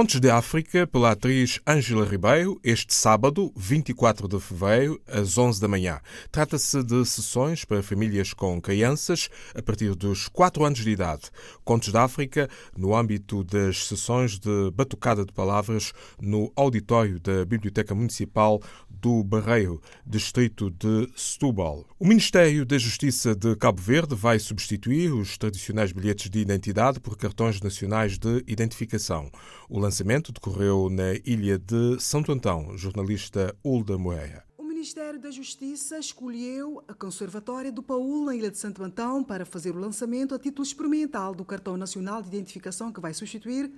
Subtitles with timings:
[0.00, 5.68] Contos de África, pela atriz Ângela Ribeiro, este sábado, 24 de fevereiro, às 11 da
[5.68, 6.00] manhã.
[6.32, 11.24] Trata-se de sessões para famílias com crianças a partir dos 4 anos de idade.
[11.62, 17.94] Contos de África, no âmbito das sessões de batucada de palavras no auditório da Biblioteca
[17.94, 18.58] Municipal
[18.88, 21.84] do Barreiro, distrito de Setúbal.
[21.98, 27.18] O Ministério da Justiça de Cabo Verde vai substituir os tradicionais bilhetes de identidade por
[27.18, 29.30] cartões nacionais de identificação.
[29.68, 34.44] O lançamento decorreu na ilha de Santo Antão, jornalista Hulda Moreira.
[34.56, 39.44] O Ministério da Justiça escolheu a Conservatória do Paul, na Ilha de Santo Antão, para
[39.44, 43.68] fazer o lançamento a título experimental do Cartão Nacional de Identificação que vai substituir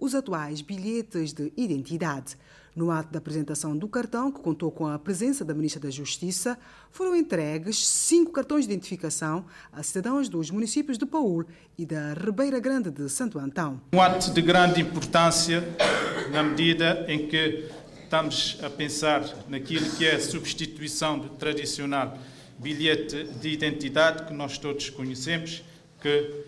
[0.00, 2.36] os atuais bilhetes de identidade.
[2.74, 6.56] No ato da apresentação do cartão, que contou com a presença da Ministra da Justiça,
[6.90, 11.44] foram entregues cinco cartões de identificação a cidadãos dos municípios de Paul
[11.76, 13.80] e da Ribeira Grande de Santo Antão.
[13.92, 15.62] Um ato de grande importância
[16.32, 17.68] na medida em que
[18.04, 22.16] estamos a pensar naquilo que é a substituição do tradicional
[22.58, 25.64] bilhete de identidade que nós todos conhecemos,
[26.00, 26.44] que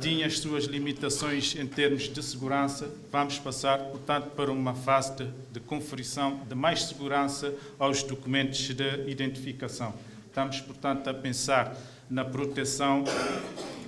[0.00, 5.30] tinha as suas limitações em termos de segurança, vamos passar, portanto, para uma fase de,
[5.52, 9.92] de conferição de mais segurança aos documentos de identificação.
[10.26, 11.76] Estamos, portanto, a pensar
[12.08, 13.04] na proteção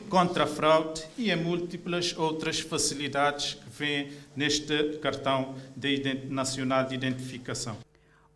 [0.09, 6.95] contra a fraude e em múltiplas outras facilidades que vêm neste cartão de nacional de
[6.95, 7.86] identificação.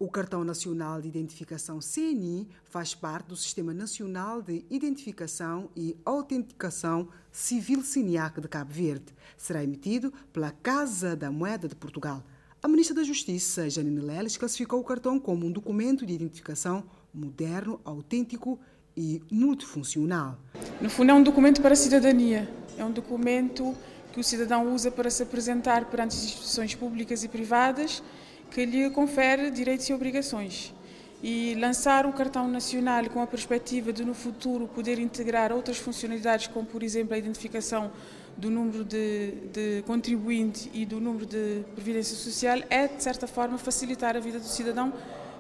[0.03, 7.06] O Cartão Nacional de Identificação CNI faz parte do Sistema Nacional de Identificação e Autenticação
[7.31, 9.15] Civil SINIAC de Cabo Verde.
[9.37, 12.25] Será emitido pela Casa da Moeda de Portugal.
[12.62, 17.78] A Ministra da Justiça, Janine Leles, classificou o cartão como um documento de identificação moderno,
[17.84, 18.59] autêntico
[18.97, 20.39] e multifuncional.
[20.81, 22.51] No fundo, é um documento para a cidadania.
[22.78, 23.77] É um documento
[24.15, 28.03] que o cidadão usa para se apresentar perante as instituições públicas e privadas
[28.50, 30.75] que lhe confere direitos e obrigações.
[31.22, 36.47] E lançar o cartão nacional com a perspectiva de, no futuro, poder integrar outras funcionalidades,
[36.47, 37.93] como, por exemplo, a identificação
[38.37, 43.59] do número de, de contribuinte e do número de previdência social, é, de certa forma,
[43.59, 44.93] facilitar a vida do cidadão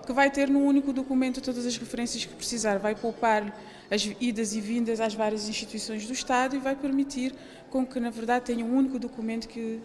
[0.06, 3.56] que vai ter num único documento todas as referências que precisar, vai poupar
[3.90, 7.34] as idas e vindas às várias instituições do Estado e vai permitir
[7.70, 9.80] com que, na verdade, tenha um único documento que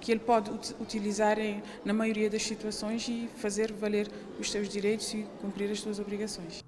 [0.00, 0.50] que ele pode
[0.80, 5.80] utilizar em, na maioria das situações e fazer valer os seus direitos e cumprir as
[5.80, 6.64] suas obrigações.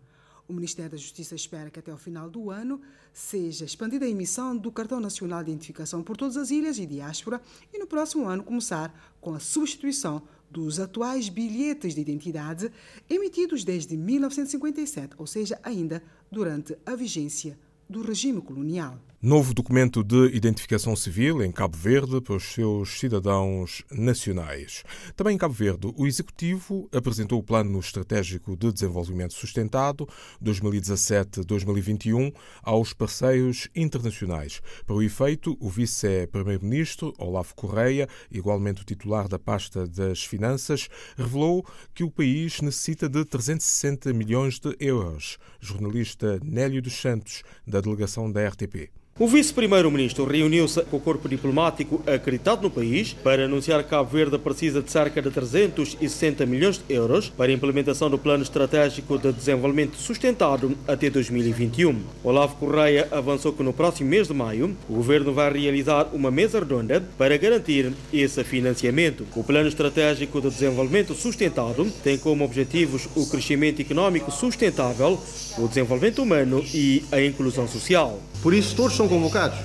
[0.51, 2.81] O Ministério da Justiça espera que até o final do ano
[3.13, 7.41] seja expandida a emissão do Cartão Nacional de Identificação por todas as ilhas e diáspora
[7.73, 10.21] e no próximo ano começar com a substituição
[10.51, 12.73] dos atuais bilhetes de identidade
[13.09, 16.03] emitidos desde 1957, ou seja, ainda
[16.33, 17.57] durante a vigência
[17.91, 18.99] do regime colonial.
[19.23, 24.83] Novo documento de identificação civil em Cabo Verde para os seus cidadãos nacionais.
[25.15, 30.09] Também em Cabo Verde, o Executivo apresentou o Plano Estratégico de Desenvolvimento Sustentado
[30.43, 34.62] 2017-2021 aos parceiros internacionais.
[34.87, 41.62] Para o efeito, o vice-primeiro-ministro, Olavo Correia, igualmente o titular da pasta das Finanças, revelou
[41.93, 45.37] que o país necessita de 360 milhões de euros.
[45.61, 48.91] Jornalista Nélio dos Santos, da delegação da RTP.
[49.20, 54.38] O vice-primeiro-ministro reuniu-se com o corpo diplomático acreditado no país para anunciar que Cabo Verde
[54.38, 59.31] precisa de cerca de 360 milhões de euros para a implementação do Plano Estratégico de
[59.31, 62.00] Desenvolvimento Sustentado até 2021.
[62.25, 66.60] Olavo Correia avançou que no próximo mês de maio o governo vai realizar uma mesa
[66.60, 69.26] redonda para garantir esse financiamento.
[69.37, 75.20] O Plano Estratégico de Desenvolvimento Sustentado tem como objetivos o crescimento econômico sustentável,
[75.58, 78.19] o desenvolvimento humano e a inclusão social.
[78.43, 79.59] Por isso, todos são convocados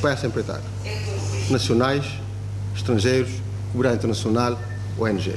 [0.00, 0.62] para essa empreitada.
[1.48, 2.04] Nacionais,
[2.74, 3.30] estrangeiros,
[3.72, 4.58] comunidade internacional,
[4.98, 5.34] ONG.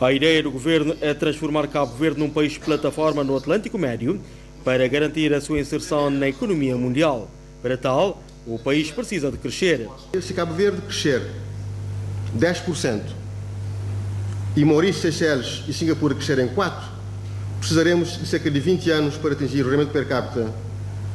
[0.00, 4.20] A ideia do governo é transformar Cabo Verde num país plataforma no Atlântico Médio
[4.64, 7.30] para garantir a sua inserção na economia mundial.
[7.62, 9.88] Para tal, o país precisa de crescer.
[10.20, 11.22] Se Cabo Verde crescer
[12.38, 13.00] 10%
[14.54, 16.72] e Maurício, Seychelles e Singapura crescerem 4%,
[17.58, 20.52] precisaremos de cerca de 20 anos para atingir o rendimento per capita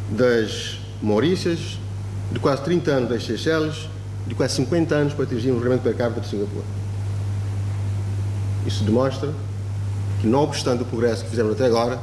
[0.09, 1.77] das Maurícias,
[2.31, 3.87] de quase 30 anos das Seychelles,
[4.27, 6.65] de quase 50 anos para atingir um rendimento per capita de Singapura.
[8.65, 9.33] Isso demonstra
[10.21, 11.99] que, não obstante o progresso que fizemos até agora,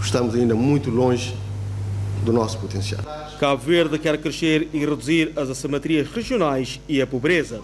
[0.00, 1.36] estamos ainda muito longe
[2.24, 3.02] do nosso potencial.
[3.38, 7.60] Cabo Verde quer crescer e reduzir as assimetrias regionais e a pobreza.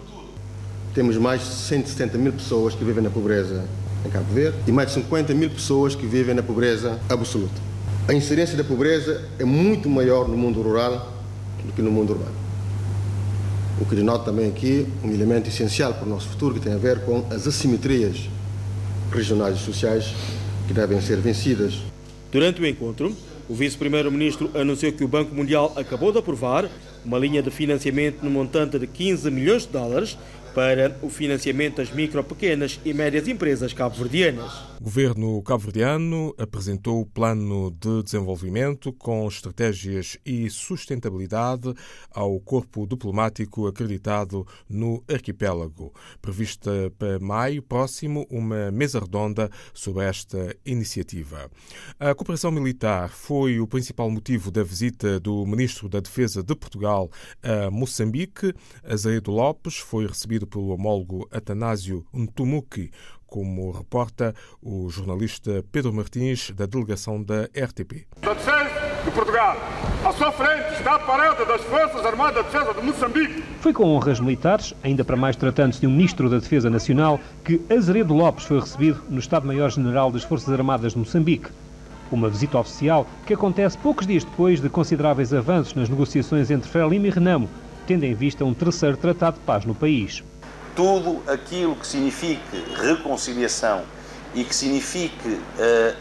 [0.93, 3.65] Temos mais de 170 mil pessoas que vivem na pobreza
[4.05, 7.74] em Cabo Verde e mais de 50 mil pessoas que vivem na pobreza absoluta
[8.07, 11.11] a incidência da pobreza é muito maior no mundo rural
[11.63, 12.35] do que no mundo urbano.
[13.81, 16.77] O que denota também aqui um elemento essencial para o nosso futuro que tem a
[16.77, 18.29] ver com as assimetrias
[19.11, 20.13] regionais e sociais
[20.67, 21.81] que devem ser vencidas.
[22.31, 23.11] Durante o encontro,
[23.49, 26.69] o vice-primeiro-ministro anunciou que o Banco Mundial acabou de aprovar
[27.03, 30.15] uma linha de financiamento no montante de 15 milhões de dólares
[30.55, 34.53] para o financiamento das micro, pequenas e médias empresas cabo-verdianas.
[34.79, 41.73] O governo cabo-verdiano apresentou o plano de desenvolvimento com estratégias e sustentabilidade
[42.09, 45.93] ao corpo diplomático acreditado no arquipélago.
[46.21, 51.51] Prevista para maio próximo uma mesa redonda sobre esta iniciativa.
[51.99, 57.09] A cooperação militar foi o principal motivo da visita do ministro da Defesa de Portugal
[57.43, 58.53] a Moçambique.
[58.83, 62.91] Azeredo Lopes foi recebido pelo homólogo Atanásio Ntumuki,
[63.27, 68.07] como reporta o jornalista Pedro Martins, da delegação da RTP.
[68.21, 69.57] Da Defesa de Portugal.
[70.05, 73.43] À sua frente está a parada das Forças Armadas de Defesa de Moçambique.
[73.59, 77.59] Foi com honras militares, ainda para mais tratando-se de um ministro da Defesa Nacional, que
[77.69, 81.49] Azeredo Lopes foi recebido no Estado-Maior-General das Forças Armadas de Moçambique.
[82.11, 87.07] Uma visita oficial que acontece poucos dias depois de consideráveis avanços nas negociações entre Frelimo
[87.07, 87.49] e Renamo,
[87.87, 90.23] tendo em vista um terceiro tratado de paz no país
[90.75, 93.83] tudo aquilo que signifique reconciliação
[94.33, 95.95] e que signifique uh,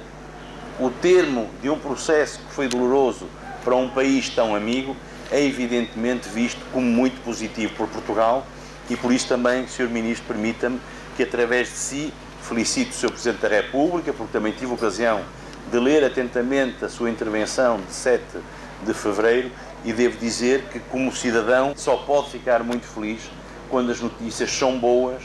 [0.81, 3.29] o termo de um processo que foi doloroso
[3.65, 4.97] para um país tão amigo
[5.31, 8.44] é evidentemente visto como muito positivo por Portugal
[8.91, 9.88] e por isso também, Sr.
[9.88, 10.81] Ministro, permita-me
[11.17, 13.11] que através de si felicite o Sr.
[13.11, 15.23] Presidente da República, porque também tive ocasião
[15.70, 18.23] de ler atentamente a sua intervenção de 7
[18.85, 19.50] de Fevereiro
[19.85, 23.20] e devo dizer que, como cidadão, só pode ficar muito feliz
[23.75, 25.21] quando as notícias são boas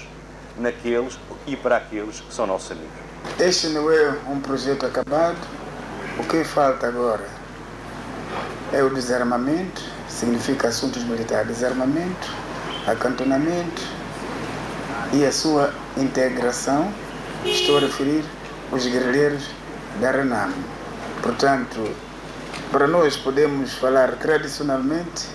[0.57, 2.89] naqueles e para aqueles que são nossos amigos.
[3.39, 5.37] Este não é um projeto acabado.
[6.17, 7.29] O que falta agora
[8.73, 12.27] é o desarmamento, significa assuntos militares, desarmamento,
[12.87, 13.83] acantonamento
[15.13, 16.91] e a sua integração.
[17.45, 18.25] Estou a referir
[18.71, 19.43] os guerrilheiros
[20.01, 20.51] da Renam.
[21.21, 21.87] Portanto,
[22.71, 25.27] para nós podemos falar tradicionalmente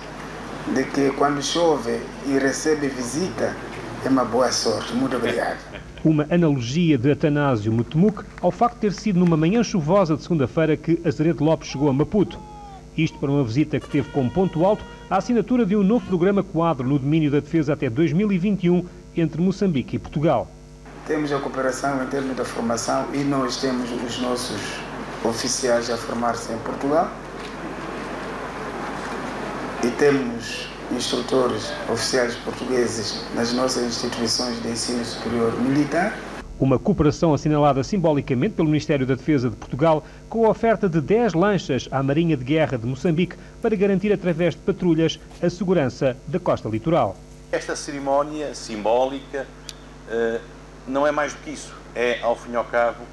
[0.73, 3.55] de que quando chove e recebe visita
[4.03, 4.93] é uma boa sorte.
[4.93, 5.57] Muito obrigado.
[6.03, 10.77] Uma analogia de Atanásio Mutemuk ao facto de ter sido numa manhã chuvosa de segunda-feira
[10.77, 12.39] que Azeredo Lopes chegou a Maputo.
[12.97, 16.43] Isto para uma visita que teve como ponto alto a assinatura de um novo programa
[16.43, 18.85] quadro no domínio da defesa até 2021
[19.15, 20.49] entre Moçambique e Portugal.
[21.05, 24.61] Temos a cooperação em termos da formação e nós temos os nossos
[25.23, 27.09] oficiais a formar-se em Portugal
[29.85, 36.17] e temos instrutores oficiais portugueses nas nossas instituições de ensino superior militar.
[36.59, 41.33] Uma cooperação assinalada simbolicamente pelo Ministério da Defesa de Portugal com a oferta de 10
[41.33, 46.39] lanchas à Marinha de Guerra de Moçambique para garantir, através de patrulhas, a segurança da
[46.39, 47.15] costa litoral.
[47.51, 49.45] Esta cerimónia simbólica
[50.09, 50.39] eh,
[50.87, 51.73] não é mais do que isso.
[51.93, 53.03] É, ao fim e ao cabo,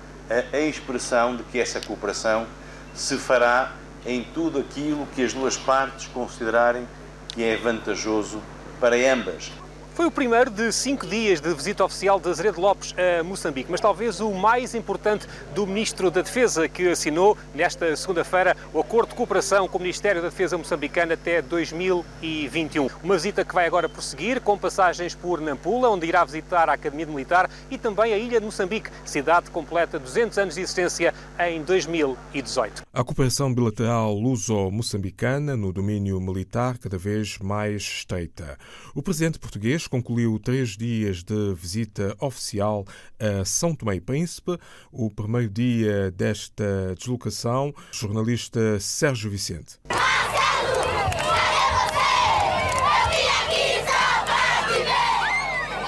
[0.52, 2.46] a expressão de que essa cooperação
[2.94, 3.72] se fará
[4.04, 6.86] em tudo aquilo que as duas partes considerarem
[7.28, 8.42] que é vantajoso
[8.80, 9.61] para ambas.
[9.94, 13.78] Foi o primeiro de cinco dias de visita oficial de Azeredo Lopes a Moçambique, mas
[13.78, 19.16] talvez o mais importante do Ministro da Defesa, que assinou nesta segunda-feira o acordo de
[19.16, 22.88] cooperação com o Ministério da Defesa moçambicano até 2021.
[23.04, 27.04] Uma visita que vai agora prosseguir com passagens por Nampula, onde irá visitar a Academia
[27.04, 32.82] Militar e também a Ilha de Moçambique, cidade completa 200 anos de existência em 2018.
[32.94, 38.56] A cooperação bilateral luso-moçambicana no domínio militar cada vez mais estreita.
[38.94, 42.86] O presidente português concluiu três dias de visita oficial
[43.20, 44.56] a São Tomé e Príncipe.
[44.90, 49.78] O primeiro dia desta deslocação, o jornalista Sérgio Vicente.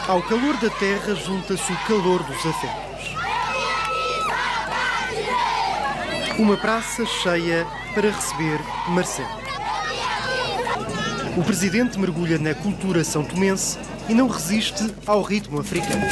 [0.06, 2.84] Ao calor da terra junta-se o calor dos afetos.
[6.38, 9.42] Uma praça cheia para receber Marcelo.
[11.38, 16.02] O presidente mergulha na cultura são tomense e não resiste ao ritmo africano.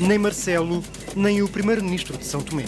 [0.00, 0.84] Nem Marcelo,
[1.14, 2.64] nem o primeiro-ministro de São Tomé.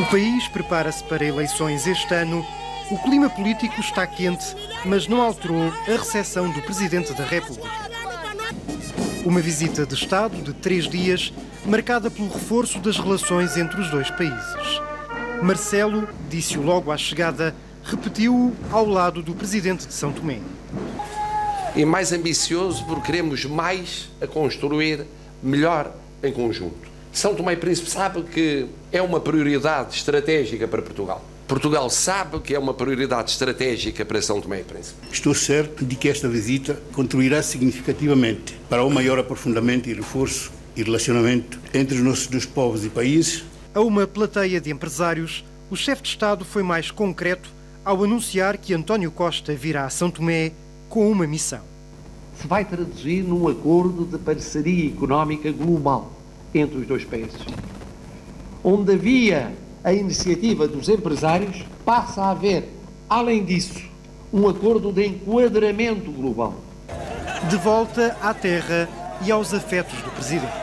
[0.00, 2.44] O país prepara-se para eleições este ano.
[2.90, 7.68] O clima político está quente, mas não alterou a recepção do Presidente da República.
[9.24, 11.32] Uma visita de Estado de três dias
[11.66, 14.89] marcada pelo reforço das relações entre os dois países.
[15.42, 20.38] Marcelo disse-o logo à chegada, repetiu-o ao lado do presidente de São Tomé.
[21.74, 25.06] E mais ambicioso porque queremos mais a construir
[25.42, 26.90] melhor em conjunto.
[27.10, 31.24] São Tomé e Príncipe sabe que é uma prioridade estratégica para Portugal.
[31.48, 34.98] Portugal sabe que é uma prioridade estratégica para São Tomé e Príncipe.
[35.10, 40.82] Estou certo de que esta visita contribuirá significativamente para o maior aprofundamento e reforço e
[40.82, 43.44] relacionamento entre os nossos dois povos e países.
[43.72, 47.48] A uma plateia de empresários, o chefe de Estado foi mais concreto
[47.84, 50.50] ao anunciar que António Costa virá a São Tomé
[50.88, 51.60] com uma missão.
[52.36, 56.10] Se vai traduzir num acordo de parceria económica global
[56.52, 57.40] entre os dois países,
[58.64, 59.52] onde havia
[59.84, 62.68] a iniciativa dos empresários, passa a haver,
[63.08, 63.88] além disso,
[64.32, 66.56] um acordo de enquadramento global.
[67.48, 68.88] De volta à terra
[69.24, 70.59] e aos afetos do Presidente.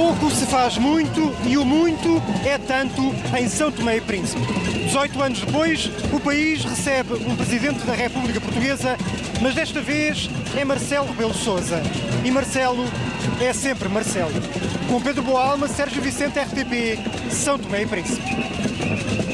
[0.00, 4.40] Pouco se faz muito e o muito é tanto em São Tomé e Príncipe.
[4.86, 8.96] 18 anos depois, o país recebe um Presidente da República Portuguesa,
[9.42, 11.82] mas desta vez é Marcelo Rebelo Sousa.
[12.24, 12.86] E Marcelo
[13.42, 14.32] é sempre Marcelo.
[14.88, 16.98] Com Pedro Boalma, Sérgio Vicente, RTP,
[17.30, 19.29] São Tomé e Príncipe.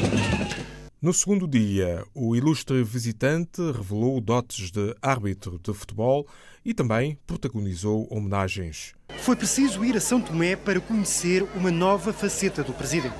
[0.99, 6.25] No segundo dia, o ilustre visitante revelou dotes de árbitro de futebol
[6.65, 8.95] e também protagonizou homenagens.
[9.19, 13.13] Foi preciso ir a São Tomé para conhecer uma nova faceta do presidente.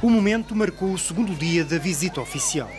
[0.00, 2.70] O momento marcou o segundo dia da visita oficial.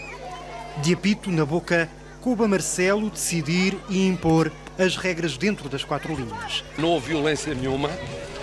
[0.81, 1.89] De apito na boca,
[2.21, 6.63] coube a Marcelo decidir e impor as regras dentro das quatro linhas.
[6.77, 7.89] Não houve violência nenhuma,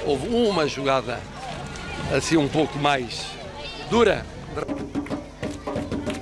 [0.05, 1.19] houve uma jogada
[2.15, 3.41] assim um pouco mais
[3.93, 4.25] dura.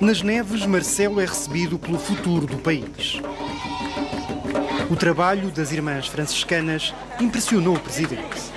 [0.01, 3.21] Nas neves, Marcelo é recebido pelo futuro do país.
[4.89, 8.51] O trabalho das irmãs franciscanas impressionou o presidente.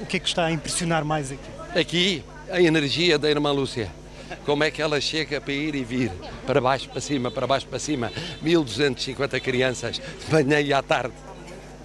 [0.00, 1.78] O que é que está a impressionar mais aqui?
[1.78, 3.90] Aqui, a energia da irmã Lúcia.
[4.46, 6.10] Como é que ela chega para ir e vir,
[6.46, 8.10] para baixo, para cima, para baixo, para cima.
[8.40, 11.12] 1250 crianças, de manhã e à tarde.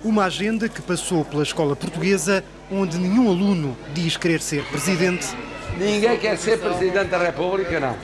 [0.05, 5.27] Uma agenda que passou pela escola portuguesa, onde nenhum aluno diz querer ser presidente.
[5.77, 7.95] Ninguém quer ser presidente da República, não.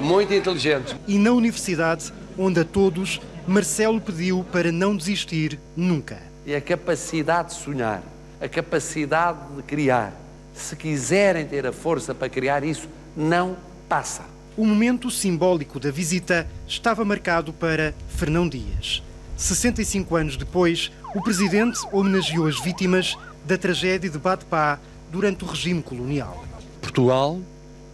[0.00, 0.96] Muito inteligente.
[1.06, 6.18] E na universidade, onde a todos Marcelo pediu para não desistir nunca.
[6.46, 8.02] E a capacidade de sonhar,
[8.40, 10.12] a capacidade de criar.
[10.54, 13.56] Se quiserem ter a força para criar isso, não
[13.88, 14.22] passa.
[14.56, 19.02] O momento simbólico da visita estava marcado para Fernão Dias.
[19.36, 24.78] 65 anos depois, o presidente homenageou as vítimas da tragédia de Badpá
[25.10, 26.44] durante o regime colonial.
[26.80, 27.38] Portugal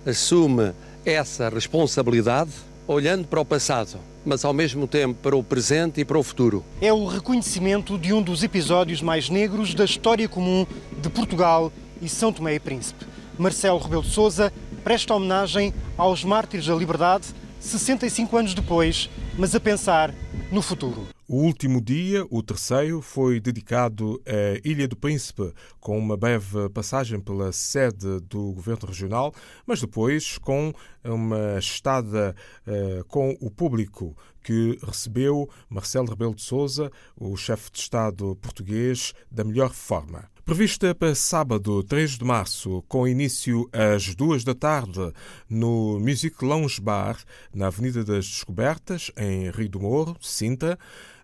[0.05, 0.73] assume
[1.05, 2.51] essa responsabilidade
[2.87, 6.65] olhando para o passado, mas ao mesmo tempo para o presente e para o futuro.
[6.81, 10.67] É o reconhecimento de um dos episódios mais negros da história comum
[11.01, 13.07] de Portugal e São Tomé e Príncipe.
[13.39, 14.53] Marcelo Rebelo de Sousa
[14.85, 17.27] presta homenagem aos mártires da liberdade
[17.61, 20.15] 65 anos depois, mas a pensar
[20.53, 21.16] no futuro.
[21.29, 27.19] O último dia, o terceiro, foi dedicado à Ilha do Príncipe, com uma breve passagem
[27.19, 29.35] pela sede do Governo Regional,
[29.67, 32.33] mas depois com uma estada
[32.65, 39.13] uh, com o público que recebeu Marcelo Rebelo de Sousa, o chefe de Estado português,
[39.29, 40.31] da melhor forma.
[40.45, 45.13] Prevista para sábado, 3 de março, com início às 2 da tarde,
[45.51, 47.19] no Music Lounge Bar,
[47.53, 50.79] na Avenida das Descobertas, em Rio do Moro, Sinta,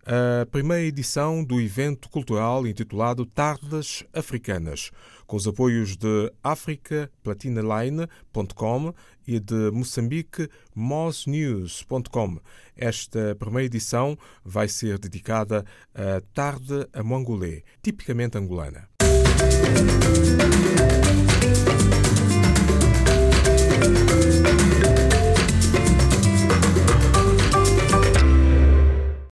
[0.04, 4.90] a primeira edição do evento cultural intitulado Tardes Africanas,
[5.26, 8.92] com os apoios de africaplatineline.com
[9.26, 12.40] e de Moçambique mosnews.com.
[12.76, 18.86] Esta primeira edição vai ser dedicada à Tarde a Mongolê, tipicamente angolana.
[19.02, 20.81] Música